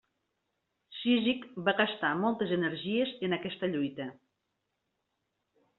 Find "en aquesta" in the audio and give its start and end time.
3.29-3.73